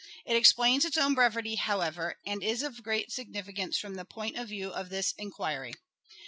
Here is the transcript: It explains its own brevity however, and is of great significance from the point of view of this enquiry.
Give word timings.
It 0.25 0.35
explains 0.35 0.83
its 0.83 0.97
own 0.97 1.13
brevity 1.13 1.53
however, 1.57 2.15
and 2.25 2.41
is 2.43 2.63
of 2.63 2.81
great 2.81 3.11
significance 3.11 3.77
from 3.77 3.93
the 3.93 4.03
point 4.03 4.35
of 4.35 4.47
view 4.49 4.71
of 4.71 4.89
this 4.89 5.13
enquiry. 5.19 5.75